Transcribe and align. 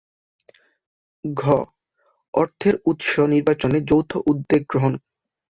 ঘ. 1.25 1.41
অর্থের 2.33 2.75
উৎস 2.85 3.11
নির্বাচনে 3.33 3.77
যৌথ 3.89 4.11
উদ্যোগ 4.25 4.61
গ্রহণ 4.69 4.93